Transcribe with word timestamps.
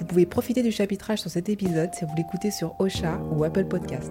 Vous 0.00 0.06
pouvez 0.06 0.24
profiter 0.24 0.62
du 0.62 0.72
chapitrage 0.72 1.20
sur 1.20 1.30
cet 1.30 1.50
épisode 1.50 1.90
si 1.92 2.06
vous 2.06 2.14
l'écoutez 2.16 2.50
sur 2.50 2.74
Ocha 2.80 3.20
ou 3.32 3.44
Apple 3.44 3.66
Podcast. 3.66 4.10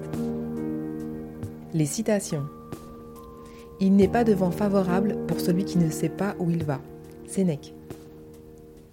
Les 1.73 1.88
citations. 1.88 2.45
Il 3.79 3.95
n'est 3.95 4.07
pas 4.07 4.23
de 4.23 4.34
vent 4.34 4.52
favorable 4.52 5.17
pour 5.25 5.39
celui 5.39 5.65
qui 5.65 5.79
ne 5.79 5.89
sait 5.89 6.09
pas 6.09 6.35
où 6.38 6.52
il 6.52 6.63
va. 6.63 6.79
Sénèque. 7.25 7.73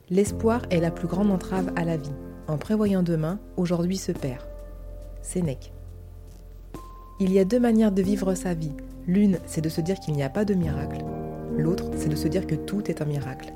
L'espoir 0.09 0.63
est 0.71 0.81
la 0.81 0.91
plus 0.91 1.07
grande 1.07 1.31
entrave 1.31 1.71
à 1.77 1.85
la 1.85 1.99
vie. 1.99 2.15
En 2.49 2.57
prévoyant 2.57 3.03
demain, 3.03 3.41
aujourd'hui 3.59 3.99
se 3.99 4.13
perd. 4.13 4.47
Sénèque. 5.21 5.75
Il 7.21 7.31
y 7.31 7.39
a 7.39 7.45
deux 7.45 7.61
manières 7.61 7.93
de 7.93 8.01
vivre 8.01 8.35
sa 8.35 8.55
vie. 8.55 8.73
L'une, 9.07 9.39
c'est 9.45 9.61
de 9.61 9.69
se 9.69 9.83
dire 9.83 10.01
qu'il 10.01 10.15
n'y 10.15 10.23
a 10.23 10.31
pas 10.31 10.47
de 10.47 10.55
miracle. 10.55 11.05
L'autre, 11.59 11.91
c'est 11.99 12.09
de 12.09 12.17
se 12.17 12.29
dire 12.29 12.47
que 12.47 12.55
tout 12.55 12.91
est 12.91 13.03
un 13.03 13.07
miracle. 13.07 13.53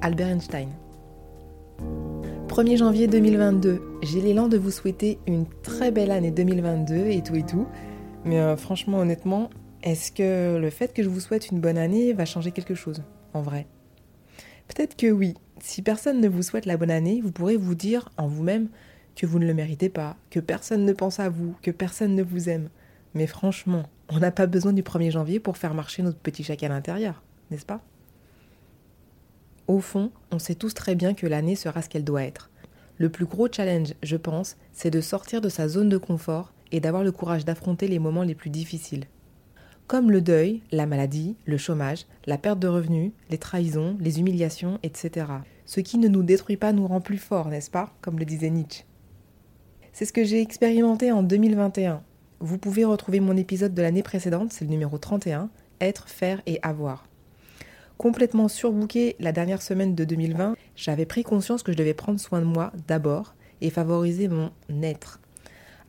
Albert 0.00 0.28
Einstein. 0.28 0.68
1er 2.54 2.76
janvier 2.76 3.08
2022, 3.08 3.82
j'ai 4.04 4.20
l'élan 4.20 4.46
de 4.46 4.56
vous 4.56 4.70
souhaiter 4.70 5.18
une 5.26 5.44
très 5.64 5.90
belle 5.90 6.12
année 6.12 6.30
2022 6.30 6.94
et 7.08 7.20
tout 7.20 7.34
et 7.34 7.42
tout. 7.42 7.66
Mais 8.24 8.38
euh, 8.38 8.56
franchement, 8.56 8.98
honnêtement, 8.98 9.50
est-ce 9.82 10.12
que 10.12 10.56
le 10.56 10.70
fait 10.70 10.94
que 10.94 11.02
je 11.02 11.08
vous 11.08 11.18
souhaite 11.18 11.50
une 11.50 11.58
bonne 11.58 11.76
année 11.76 12.12
va 12.12 12.24
changer 12.24 12.52
quelque 12.52 12.76
chose, 12.76 13.02
en 13.32 13.42
vrai? 13.42 13.66
Peut-être 14.68 14.94
que 14.94 15.10
oui. 15.10 15.34
Si 15.58 15.82
personne 15.82 16.20
ne 16.20 16.28
vous 16.28 16.44
souhaite 16.44 16.64
la 16.64 16.76
bonne 16.76 16.92
année, 16.92 17.20
vous 17.24 17.32
pourrez 17.32 17.56
vous 17.56 17.74
dire 17.74 18.08
en 18.18 18.28
vous-même 18.28 18.68
que 19.16 19.26
vous 19.26 19.40
ne 19.40 19.48
le 19.48 19.54
méritez 19.54 19.88
pas, 19.88 20.16
que 20.30 20.38
personne 20.38 20.84
ne 20.84 20.92
pense 20.92 21.18
à 21.18 21.30
vous, 21.30 21.56
que 21.60 21.72
personne 21.72 22.14
ne 22.14 22.22
vous 22.22 22.48
aime. 22.48 22.68
Mais 23.14 23.26
franchement, 23.26 23.82
on 24.10 24.20
n'a 24.20 24.30
pas 24.30 24.46
besoin 24.46 24.72
du 24.72 24.84
1er 24.84 25.10
janvier 25.10 25.40
pour 25.40 25.56
faire 25.56 25.74
marcher 25.74 26.04
notre 26.04 26.18
petit 26.18 26.44
chacal 26.44 26.70
intérieur, 26.70 27.24
n'est-ce 27.50 27.66
pas? 27.66 27.80
Au 29.66 29.80
fond, 29.80 30.10
on 30.30 30.38
sait 30.38 30.54
tous 30.54 30.74
très 30.74 30.94
bien 30.94 31.14
que 31.14 31.26
l'année 31.26 31.56
sera 31.56 31.82
ce 31.82 31.88
qu'elle 31.88 32.04
doit 32.04 32.22
être. 32.22 32.50
Le 32.96 33.08
plus 33.08 33.24
gros 33.24 33.48
challenge, 33.50 33.94
je 34.02 34.16
pense, 34.16 34.56
c'est 34.72 34.90
de 34.90 35.00
sortir 35.00 35.40
de 35.40 35.48
sa 35.48 35.68
zone 35.68 35.88
de 35.88 35.96
confort 35.96 36.52
et 36.72 36.80
d'avoir 36.80 37.02
le 37.02 37.12
courage 37.12 37.44
d'affronter 37.44 37.88
les 37.88 37.98
moments 37.98 38.22
les 38.22 38.34
plus 38.34 38.50
difficiles. 38.50 39.04
Comme 39.86 40.10
le 40.10 40.20
deuil, 40.20 40.62
la 40.72 40.86
maladie, 40.86 41.36
le 41.44 41.58
chômage, 41.58 42.06
la 42.26 42.38
perte 42.38 42.58
de 42.58 42.68
revenus, 42.68 43.12
les 43.30 43.38
trahisons, 43.38 43.96
les 44.00 44.20
humiliations, 44.20 44.78
etc. 44.82 45.26
Ce 45.66 45.80
qui 45.80 45.98
ne 45.98 46.08
nous 46.08 46.22
détruit 46.22 46.56
pas 46.56 46.72
nous 46.72 46.86
rend 46.86 47.00
plus 47.00 47.18
forts, 47.18 47.48
n'est-ce 47.48 47.70
pas 47.70 47.92
Comme 48.00 48.18
le 48.18 48.24
disait 48.24 48.50
Nietzsche. 48.50 48.84
C'est 49.92 50.06
ce 50.06 50.12
que 50.12 50.24
j'ai 50.24 50.40
expérimenté 50.40 51.12
en 51.12 51.22
2021 51.22 52.02
vous 52.44 52.58
pouvez 52.58 52.84
retrouver 52.84 53.20
mon 53.20 53.36
épisode 53.38 53.72
de 53.72 53.80
l'année 53.80 54.02
précédente, 54.02 54.52
c'est 54.52 54.64
le 54.66 54.70
numéro 54.70 54.98
31, 54.98 55.48
Être, 55.80 56.08
faire 56.08 56.42
et 56.44 56.58
avoir. 56.62 57.06
Complètement 57.98 58.48
surbooké 58.48 59.14
la 59.20 59.32
dernière 59.32 59.62
semaine 59.62 59.94
de 59.94 60.04
2020, 60.04 60.56
j'avais 60.74 61.06
pris 61.06 61.22
conscience 61.22 61.62
que 61.62 61.72
je 61.72 61.76
devais 61.76 61.94
prendre 61.94 62.18
soin 62.18 62.40
de 62.40 62.44
moi 62.44 62.72
d'abord 62.88 63.34
et 63.60 63.70
favoriser 63.70 64.28
mon 64.28 64.50
être. 64.82 65.20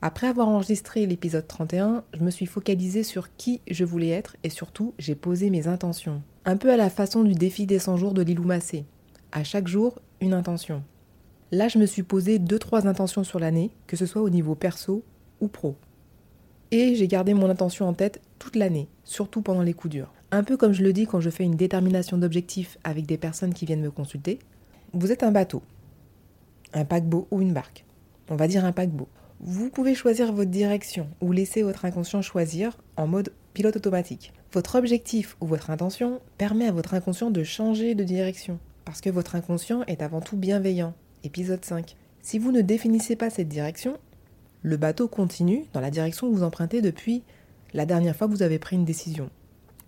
Après 0.02 0.28
avoir 0.28 0.48
enregistré 0.48 1.04
l'épisode 1.06 1.48
31, 1.48 2.04
je 2.14 2.22
me 2.22 2.30
suis 2.30 2.46
focalisée 2.46 3.02
sur 3.02 3.34
qui 3.36 3.60
je 3.68 3.84
voulais 3.84 4.10
être 4.10 4.36
et 4.44 4.50
surtout 4.50 4.94
j'ai 4.98 5.14
posé 5.14 5.50
mes 5.50 5.66
intentions. 5.66 6.22
Un 6.44 6.56
peu 6.56 6.70
à 6.70 6.76
la 6.76 6.90
façon 6.90 7.24
du 7.24 7.34
défi 7.34 7.66
des 7.66 7.80
100 7.80 7.96
jours 7.96 8.14
de 8.14 8.22
Lilou 8.22 8.44
Massé. 8.44 8.84
À 9.32 9.42
chaque 9.42 9.66
jour, 9.66 9.98
une 10.20 10.32
intention. 10.32 10.84
Là, 11.50 11.68
je 11.68 11.78
me 11.78 11.86
suis 11.86 12.02
posé 12.02 12.38
2-3 12.38 12.86
intentions 12.86 13.24
sur 13.24 13.40
l'année, 13.40 13.70
que 13.86 13.96
ce 13.96 14.06
soit 14.06 14.22
au 14.22 14.30
niveau 14.30 14.54
perso 14.54 15.02
ou 15.40 15.48
pro. 15.48 15.76
Et 16.70 16.94
j'ai 16.94 17.08
gardé 17.08 17.34
mon 17.34 17.50
intention 17.50 17.88
en 17.88 17.94
tête 17.94 18.20
toute 18.38 18.56
l'année, 18.56 18.88
surtout 19.04 19.42
pendant 19.42 19.62
les 19.62 19.74
coups 19.74 19.92
durs. 19.92 20.12
Un 20.32 20.42
peu 20.42 20.56
comme 20.56 20.72
je 20.72 20.82
le 20.82 20.92
dis 20.92 21.06
quand 21.06 21.20
je 21.20 21.30
fais 21.30 21.44
une 21.44 21.54
détermination 21.54 22.18
d'objectifs 22.18 22.78
avec 22.82 23.06
des 23.06 23.16
personnes 23.16 23.54
qui 23.54 23.64
viennent 23.64 23.82
me 23.82 23.92
consulter. 23.92 24.40
Vous 24.92 25.12
êtes 25.12 25.22
un 25.22 25.30
bateau, 25.30 25.62
un 26.74 26.84
paquebot 26.84 27.28
ou 27.30 27.40
une 27.40 27.52
barque. 27.52 27.84
On 28.28 28.36
va 28.36 28.48
dire 28.48 28.64
un 28.64 28.72
paquebot. 28.72 29.08
Vous 29.40 29.70
pouvez 29.70 29.94
choisir 29.94 30.32
votre 30.32 30.50
direction 30.50 31.08
ou 31.20 31.30
laisser 31.30 31.62
votre 31.62 31.84
inconscient 31.84 32.22
choisir 32.22 32.76
en 32.96 33.06
mode 33.06 33.32
pilote 33.54 33.76
automatique. 33.76 34.32
Votre 34.52 34.76
objectif 34.76 35.36
ou 35.40 35.46
votre 35.46 35.70
intention 35.70 36.20
permet 36.38 36.66
à 36.66 36.72
votre 36.72 36.94
inconscient 36.94 37.30
de 37.30 37.44
changer 37.44 37.94
de 37.94 38.02
direction 38.02 38.58
parce 38.84 39.00
que 39.00 39.10
votre 39.10 39.36
inconscient 39.36 39.84
est 39.86 40.02
avant 40.02 40.20
tout 40.20 40.36
bienveillant. 40.36 40.94
Épisode 41.22 41.64
5. 41.64 41.96
Si 42.22 42.38
vous 42.38 42.50
ne 42.50 42.62
définissez 42.62 43.14
pas 43.14 43.30
cette 43.30 43.48
direction, 43.48 43.98
le 44.62 44.76
bateau 44.76 45.06
continue 45.06 45.66
dans 45.72 45.80
la 45.80 45.90
direction 45.90 46.28
que 46.28 46.34
vous 46.34 46.42
empruntez 46.42 46.82
depuis 46.82 47.22
la 47.74 47.86
dernière 47.86 48.16
fois 48.16 48.26
que 48.26 48.32
vous 48.32 48.42
avez 48.42 48.58
pris 48.58 48.74
une 48.74 48.84
décision. 48.84 49.30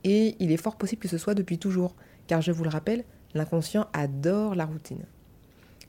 Et 0.05 0.37
il 0.39 0.53
est 0.53 0.57
fort 0.57 0.77
possible 0.77 1.03
que 1.03 1.09
ce 1.09 1.19
soit 1.19 1.35
depuis 1.35 1.59
toujours, 1.59 1.95
car 2.27 2.41
je 2.41 2.53
vous 2.53 2.65
le 2.65 2.71
rappelle, 2.71 3.05
l'inconscient 3.35 3.87
adore 3.93 4.55
la 4.55 4.67
routine. 4.67 5.05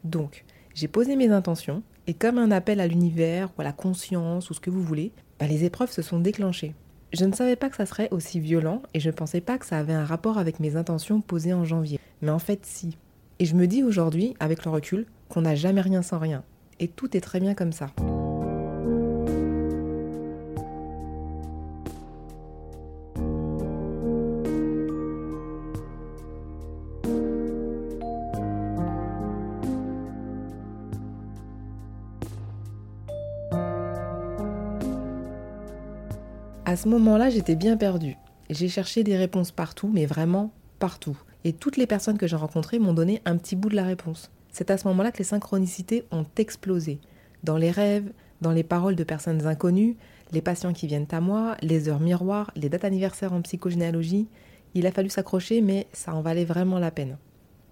Donc, 0.03 0.45
j'ai 0.73 0.87
posé 0.87 1.15
mes 1.15 1.29
intentions, 1.29 1.83
et 2.07 2.13
comme 2.13 2.37
un 2.37 2.51
appel 2.51 2.79
à 2.79 2.87
l'univers 2.87 3.49
ou 3.57 3.61
à 3.61 3.63
la 3.63 3.71
conscience 3.71 4.49
ou 4.49 4.53
ce 4.53 4.59
que 4.59 4.69
vous 4.69 4.81
voulez, 4.81 5.11
bah, 5.39 5.47
les 5.47 5.63
épreuves 5.63 5.91
se 5.91 6.01
sont 6.01 6.19
déclenchées. 6.19 6.73
Je 7.13 7.25
ne 7.25 7.33
savais 7.33 7.55
pas 7.55 7.69
que 7.69 7.75
ça 7.75 7.85
serait 7.85 8.09
aussi 8.11 8.39
violent 8.39 8.81
et 8.93 8.99
je 8.99 9.09
ne 9.09 9.13
pensais 9.13 9.41
pas 9.41 9.57
que 9.57 9.65
ça 9.65 9.77
avait 9.77 9.93
un 9.93 10.05
rapport 10.05 10.37
avec 10.37 10.59
mes 10.59 10.75
intentions 10.75 11.21
posées 11.21 11.53
en 11.53 11.65
janvier. 11.65 11.99
Mais 12.21 12.31
en 12.31 12.39
fait, 12.39 12.65
si. 12.65 12.97
Et 13.39 13.45
je 13.45 13.55
me 13.55 13.67
dis 13.67 13.83
aujourd'hui, 13.83 14.35
avec 14.39 14.65
le 14.65 14.71
recul, 14.71 15.05
qu'on 15.27 15.41
n'a 15.41 15.55
jamais 15.55 15.81
rien 15.81 16.01
sans 16.01 16.19
rien. 16.19 16.43
Et 16.79 16.87
tout 16.87 17.15
est 17.15 17.21
très 17.21 17.39
bien 17.39 17.55
comme 17.55 17.71
ça. 17.71 17.91
À 36.69 36.75
ce 36.75 36.87
moment-là, 36.87 37.31
j'étais 37.31 37.55
bien 37.55 37.77
perdue. 37.77 38.15
J'ai 38.51 38.69
cherché 38.69 39.03
des 39.03 39.17
réponses 39.17 39.49
partout, 39.49 39.89
mais 39.91 40.05
vraiment 40.05 40.51
partout. 40.77 41.17
Et 41.43 41.51
toutes 41.51 41.77
les 41.77 41.87
personnes 41.87 42.19
que 42.19 42.27
j'ai 42.27 42.35
rencontrées 42.35 42.77
m'ont 42.77 42.93
donné 42.93 43.23
un 43.25 43.37
petit 43.37 43.55
bout 43.55 43.69
de 43.69 43.75
la 43.75 43.85
réponse. 43.85 44.29
C'est 44.51 44.69
à 44.69 44.77
ce 44.77 44.87
moment-là 44.89 45.11
que 45.11 45.17
les 45.17 45.23
synchronicités 45.23 46.05
ont 46.11 46.27
explosé. 46.37 46.99
Dans 47.43 47.57
les 47.57 47.71
rêves, 47.71 48.11
dans 48.41 48.51
les 48.51 48.61
paroles 48.61 48.95
de 48.95 49.03
personnes 49.03 49.47
inconnues, 49.47 49.97
les 50.31 50.43
patients 50.43 50.71
qui 50.71 50.85
viennent 50.85 51.07
à 51.09 51.21
moi, 51.21 51.57
les 51.63 51.89
heures 51.89 51.99
miroirs, 51.99 52.51
les 52.55 52.69
dates 52.69 52.85
anniversaires 52.85 53.33
en 53.33 53.41
psychogénéalogie, 53.41 54.27
il 54.75 54.85
a 54.85 54.91
fallu 54.91 55.09
s'accrocher, 55.09 55.61
mais 55.61 55.87
ça 55.91 56.13
en 56.13 56.21
valait 56.21 56.45
vraiment 56.45 56.77
la 56.77 56.91
peine. 56.91 57.17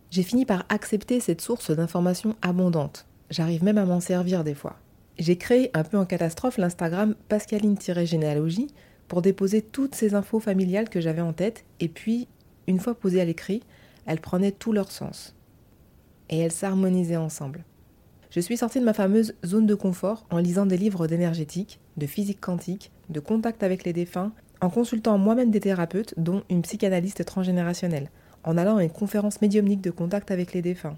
J'ai 0.10 0.24
fini 0.24 0.44
par 0.44 0.66
accepter 0.70 1.20
cette 1.20 1.42
source 1.42 1.70
d'informations 1.70 2.36
abondante. 2.42 3.06
J'arrive 3.30 3.64
même 3.64 3.78
à 3.78 3.86
m'en 3.86 4.00
servir 4.00 4.44
des 4.44 4.56
fois. 4.56 4.78
J'ai 5.20 5.38
créé 5.38 5.70
un 5.76 5.84
peu 5.84 5.98
en 5.98 6.06
catastrophe 6.06 6.58
l'Instagram 6.58 7.16
Pascaline-généalogie 7.28 8.70
pour 9.08 9.22
déposer 9.22 9.62
toutes 9.62 9.96
ces 9.96 10.16
infos 10.16 10.40
familiales 10.40 10.90
que 10.90 11.02
j'avais 11.02 11.22
en 11.22 11.34
tête, 11.34 11.66
et 11.80 11.88
puis, 11.88 12.28
une 12.68 12.80
fois 12.80 12.96
posées 12.96 13.22
à 13.22 13.26
l'écrit, 13.26 13.64
elles 14.06 14.20
prenaient 14.20 14.52
tout 14.52 14.74
leur 14.74 14.92
sens. 14.92 15.36
Et 16.30 16.40
elles 16.40 16.52
s'harmonisaient 16.52 17.18
ensemble. 17.18 17.64
Je 18.30 18.42
suis 18.42 18.58
sortie 18.58 18.80
de 18.80 18.86
ma 18.86 18.94
fameuse 18.94 19.36
zone 19.46 19.66
de 19.66 19.76
confort 19.76 20.26
en 20.30 20.40
lisant 20.40 20.66
des 20.66 20.78
livres 20.78 21.08
d'énergétique, 21.08 21.80
de 21.96 22.06
physique 22.06 22.42
quantique, 22.42 22.92
de 23.10 23.22
contact 23.22 23.64
avec 23.64 23.86
les 23.86 23.94
défunts, 23.94 24.34
en 24.60 24.70
consultant 24.70 25.18
moi-même 25.18 25.52
des 25.52 25.62
thérapeutes, 25.62 26.14
dont 26.18 26.44
une 26.50 26.62
psychanalyste 26.62 27.24
transgénérationnelle, 27.24 28.10
en 28.44 28.58
allant 28.58 28.78
à 28.78 28.84
une 28.84 28.90
conférence 28.90 29.42
médiumnique 29.42 29.82
de 29.82 29.92
contact 29.92 30.32
avec 30.32 30.54
les 30.54 30.62
défunts. 30.62 30.98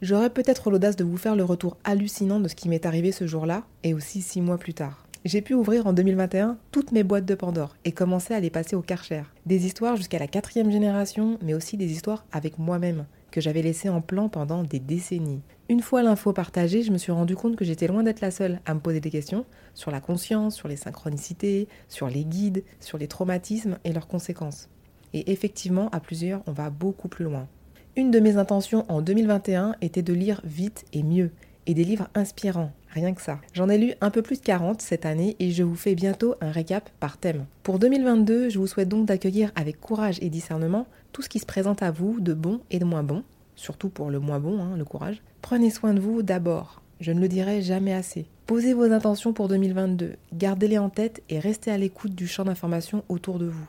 J'aurais 0.00 0.30
peut-être 0.30 0.70
l'audace 0.70 0.96
de 0.96 1.04
vous 1.04 1.18
faire 1.18 1.36
le 1.36 1.44
retour 1.44 1.76
hallucinant 1.84 2.40
de 2.40 2.48
ce 2.48 2.54
qui 2.54 2.70
m'est 2.70 2.86
arrivé 2.86 3.12
ce 3.12 3.26
jour-là, 3.26 3.64
et 3.84 3.92
aussi 3.92 4.22
six 4.22 4.40
mois 4.40 4.56
plus 4.56 4.72
tard. 4.72 5.06
J'ai 5.26 5.42
pu 5.42 5.52
ouvrir 5.52 5.86
en 5.86 5.92
2021 5.92 6.56
toutes 6.70 6.92
mes 6.92 7.02
boîtes 7.02 7.26
de 7.26 7.34
Pandore 7.34 7.76
et 7.84 7.92
commencer 7.92 8.32
à 8.32 8.40
les 8.40 8.48
passer 8.48 8.74
au 8.74 8.80
Karcher. 8.80 9.24
Des 9.44 9.66
histoires 9.66 9.96
jusqu'à 9.96 10.18
la 10.18 10.26
quatrième 10.26 10.70
génération, 10.70 11.38
mais 11.42 11.52
aussi 11.52 11.76
des 11.76 11.92
histoires 11.92 12.24
avec 12.32 12.58
moi-même, 12.58 13.04
que 13.30 13.42
j'avais 13.42 13.60
laissées 13.60 13.90
en 13.90 14.00
plan 14.00 14.30
pendant 14.30 14.62
des 14.64 14.78
décennies. 14.78 15.42
Une 15.68 15.82
fois 15.82 16.02
l'info 16.02 16.32
partagée, 16.32 16.82
je 16.82 16.90
me 16.90 16.96
suis 16.96 17.12
rendu 17.12 17.36
compte 17.36 17.56
que 17.56 17.66
j'étais 17.66 17.86
loin 17.86 18.02
d'être 18.02 18.22
la 18.22 18.30
seule 18.30 18.60
à 18.64 18.72
me 18.72 18.80
poser 18.80 19.00
des 19.00 19.10
questions 19.10 19.44
sur 19.74 19.90
la 19.90 20.00
conscience, 20.00 20.54
sur 20.54 20.68
les 20.68 20.76
synchronicités, 20.76 21.68
sur 21.88 22.08
les 22.08 22.24
guides, 22.24 22.64
sur 22.80 22.96
les 22.96 23.06
traumatismes 23.06 23.76
et 23.84 23.92
leurs 23.92 24.08
conséquences. 24.08 24.70
Et 25.12 25.30
effectivement, 25.32 25.90
à 25.90 26.00
plusieurs, 26.00 26.42
on 26.46 26.52
va 26.52 26.70
beaucoup 26.70 27.08
plus 27.08 27.26
loin. 27.26 27.46
Une 27.94 28.10
de 28.10 28.20
mes 28.20 28.38
intentions 28.38 28.86
en 28.88 29.02
2021 29.02 29.74
était 29.82 30.00
de 30.00 30.14
lire 30.14 30.40
vite 30.44 30.86
et 30.94 31.02
mieux, 31.02 31.30
et 31.66 31.74
des 31.74 31.84
livres 31.84 32.08
inspirants, 32.14 32.72
Rien 32.92 33.14
que 33.14 33.22
ça. 33.22 33.40
J'en 33.52 33.68
ai 33.68 33.78
lu 33.78 33.94
un 34.00 34.10
peu 34.10 34.20
plus 34.20 34.40
de 34.40 34.44
40 34.44 34.82
cette 34.82 35.06
année 35.06 35.36
et 35.38 35.52
je 35.52 35.62
vous 35.62 35.76
fais 35.76 35.94
bientôt 35.94 36.34
un 36.40 36.50
récap 36.50 36.90
par 36.98 37.18
thème. 37.18 37.46
Pour 37.62 37.78
2022, 37.78 38.48
je 38.48 38.58
vous 38.58 38.66
souhaite 38.66 38.88
donc 38.88 39.06
d'accueillir 39.06 39.52
avec 39.54 39.80
courage 39.80 40.18
et 40.20 40.28
discernement 40.28 40.86
tout 41.12 41.22
ce 41.22 41.28
qui 41.28 41.38
se 41.38 41.46
présente 41.46 41.82
à 41.82 41.92
vous 41.92 42.18
de 42.20 42.34
bon 42.34 42.60
et 42.70 42.80
de 42.80 42.84
moins 42.84 43.04
bon, 43.04 43.22
surtout 43.54 43.90
pour 43.90 44.10
le 44.10 44.18
moins 44.18 44.40
bon, 44.40 44.60
hein, 44.60 44.76
le 44.76 44.84
courage. 44.84 45.22
Prenez 45.40 45.70
soin 45.70 45.94
de 45.94 46.00
vous 46.00 46.22
d'abord, 46.22 46.82
je 47.00 47.12
ne 47.12 47.20
le 47.20 47.28
dirai 47.28 47.62
jamais 47.62 47.94
assez. 47.94 48.26
Posez 48.46 48.74
vos 48.74 48.90
intentions 48.90 49.32
pour 49.32 49.46
2022, 49.46 50.16
gardez-les 50.32 50.78
en 50.78 50.90
tête 50.90 51.22
et 51.28 51.38
restez 51.38 51.70
à 51.70 51.78
l'écoute 51.78 52.16
du 52.16 52.26
champ 52.26 52.44
d'information 52.44 53.04
autour 53.08 53.38
de 53.38 53.46
vous. 53.46 53.68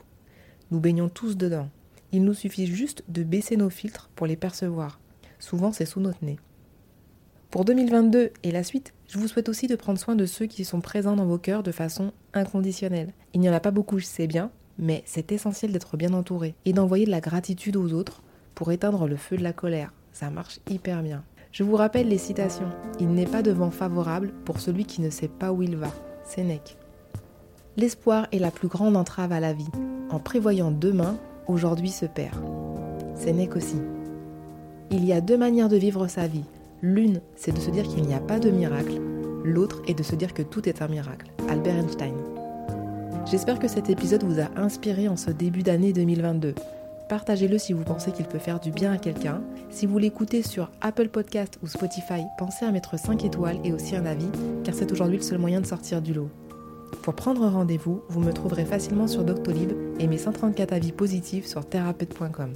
Nous 0.72 0.80
baignons 0.80 1.08
tous 1.08 1.36
dedans. 1.36 1.68
Il 2.10 2.24
nous 2.24 2.34
suffit 2.34 2.66
juste 2.66 3.04
de 3.08 3.22
baisser 3.22 3.56
nos 3.56 3.70
filtres 3.70 4.10
pour 4.16 4.26
les 4.26 4.36
percevoir. 4.36 4.98
Souvent, 5.38 5.72
c'est 5.72 5.86
sous 5.86 6.00
notre 6.00 6.24
nez. 6.24 6.38
Pour 7.52 7.66
2022 7.66 8.30
et 8.44 8.50
la 8.50 8.64
suite, 8.64 8.94
je 9.06 9.18
vous 9.18 9.28
souhaite 9.28 9.50
aussi 9.50 9.66
de 9.66 9.76
prendre 9.76 9.98
soin 9.98 10.14
de 10.14 10.24
ceux 10.24 10.46
qui 10.46 10.64
sont 10.64 10.80
présents 10.80 11.16
dans 11.16 11.26
vos 11.26 11.36
cœurs 11.36 11.62
de 11.62 11.70
façon 11.70 12.12
inconditionnelle. 12.32 13.12
Il 13.34 13.40
n'y 13.42 13.50
en 13.50 13.52
a 13.52 13.60
pas 13.60 13.70
beaucoup, 13.70 13.98
je 13.98 14.06
sais 14.06 14.26
bien, 14.26 14.50
mais 14.78 15.02
c'est 15.04 15.32
essentiel 15.32 15.70
d'être 15.70 15.98
bien 15.98 16.14
entouré 16.14 16.54
et 16.64 16.72
d'envoyer 16.72 17.04
de 17.04 17.10
la 17.10 17.20
gratitude 17.20 17.76
aux 17.76 17.92
autres 17.92 18.22
pour 18.54 18.72
éteindre 18.72 19.06
le 19.06 19.16
feu 19.16 19.36
de 19.36 19.42
la 19.42 19.52
colère. 19.52 19.92
Ça 20.14 20.30
marche 20.30 20.60
hyper 20.66 21.02
bien. 21.02 21.24
Je 21.52 21.62
vous 21.62 21.76
rappelle 21.76 22.08
les 22.08 22.16
citations. 22.16 22.70
Il 22.98 23.08
n'est 23.08 23.26
pas 23.26 23.42
de 23.42 23.50
vent 23.50 23.70
favorable 23.70 24.32
pour 24.46 24.58
celui 24.58 24.86
qui 24.86 25.02
ne 25.02 25.10
sait 25.10 25.28
pas 25.28 25.52
où 25.52 25.62
il 25.62 25.76
va. 25.76 25.90
Sénèque. 26.24 26.78
L'espoir 27.76 28.28
est 28.32 28.38
la 28.38 28.50
plus 28.50 28.68
grande 28.68 28.96
entrave 28.96 29.32
à 29.32 29.40
la 29.40 29.52
vie. 29.52 29.68
En 30.08 30.20
prévoyant 30.20 30.70
demain, 30.70 31.18
aujourd'hui 31.46 31.90
se 31.90 32.06
perd. 32.06 32.42
Sénèque 33.14 33.56
aussi. 33.56 33.76
Il 34.90 35.04
y 35.04 35.12
a 35.12 35.20
deux 35.20 35.36
manières 35.36 35.68
de 35.68 35.76
vivre 35.76 36.06
sa 36.06 36.26
vie. 36.26 36.44
L'une, 36.84 37.20
c'est 37.36 37.52
de 37.52 37.60
se 37.60 37.70
dire 37.70 37.86
qu'il 37.86 38.02
n'y 38.02 38.12
a 38.14 38.18
pas 38.18 38.40
de 38.40 38.50
miracle. 38.50 39.00
L'autre 39.44 39.82
est 39.86 39.94
de 39.94 40.02
se 40.02 40.16
dire 40.16 40.34
que 40.34 40.42
tout 40.42 40.68
est 40.68 40.82
un 40.82 40.88
miracle. 40.88 41.30
Albert 41.48 41.76
Einstein. 41.76 42.14
J'espère 43.24 43.60
que 43.60 43.68
cet 43.68 43.88
épisode 43.88 44.24
vous 44.24 44.40
a 44.40 44.48
inspiré 44.56 45.06
en 45.08 45.16
ce 45.16 45.30
début 45.30 45.62
d'année 45.62 45.92
2022. 45.92 46.56
Partagez-le 47.08 47.56
si 47.56 47.72
vous 47.72 47.84
pensez 47.84 48.10
qu'il 48.10 48.26
peut 48.26 48.40
faire 48.40 48.58
du 48.58 48.72
bien 48.72 48.92
à 48.92 48.98
quelqu'un. 48.98 49.42
Si 49.70 49.86
vous 49.86 49.98
l'écoutez 49.98 50.42
sur 50.42 50.72
Apple 50.80 51.08
Podcast 51.08 51.56
ou 51.62 51.68
Spotify, 51.68 52.24
pensez 52.36 52.64
à 52.64 52.72
mettre 52.72 52.98
5 52.98 53.24
étoiles 53.24 53.60
et 53.62 53.72
aussi 53.72 53.94
un 53.94 54.04
avis, 54.04 54.30
car 54.64 54.74
c'est 54.74 54.90
aujourd'hui 54.90 55.18
le 55.18 55.22
seul 55.22 55.38
moyen 55.38 55.60
de 55.60 55.66
sortir 55.66 56.02
du 56.02 56.12
lot. 56.12 56.30
Pour 57.02 57.14
prendre 57.14 57.46
rendez-vous, 57.46 58.02
vous 58.08 58.20
me 58.20 58.32
trouverez 58.32 58.64
facilement 58.64 59.06
sur 59.06 59.22
Doctolib 59.22 59.70
et 60.00 60.08
mes 60.08 60.18
134 60.18 60.72
avis 60.72 60.90
positifs 60.90 61.46
sur 61.46 61.64
thérapeute.com. 61.64 62.54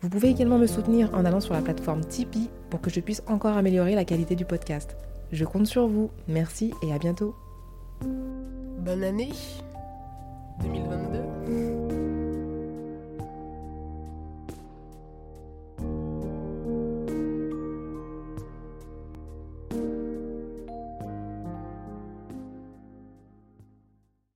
Vous 0.00 0.08
pouvez 0.08 0.28
également 0.28 0.58
me 0.58 0.66
soutenir 0.66 1.10
en 1.14 1.24
allant 1.24 1.40
sur 1.40 1.54
la 1.54 1.62
plateforme 1.62 2.04
Tipeee 2.04 2.50
pour 2.70 2.80
que 2.80 2.90
je 2.90 3.00
puisse 3.00 3.22
encore 3.26 3.56
améliorer 3.56 3.94
la 3.94 4.04
qualité 4.04 4.36
du 4.36 4.44
podcast. 4.44 4.96
Je 5.32 5.44
compte 5.44 5.66
sur 5.66 5.88
vous. 5.88 6.10
Merci 6.28 6.72
et 6.82 6.92
à 6.92 6.98
bientôt. 6.98 7.34
Bonne 8.00 9.02
année 9.02 9.32
2022. 10.62 11.35